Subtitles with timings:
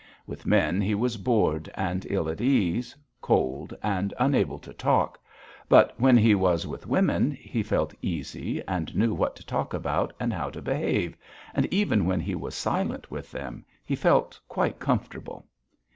[0.25, 5.19] With men he was bored and ill at ease, cold and unable to talk,
[5.69, 10.11] but when he was with women, he felt easy and knew what to talk about,
[10.19, 11.15] and how to behave,
[11.53, 15.45] and even when he was silent with them he felt quite comfortable.